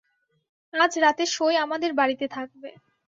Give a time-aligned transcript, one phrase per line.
[0.73, 2.69] আজ রাতে সই আমাদের বাড়িতে থাকবে।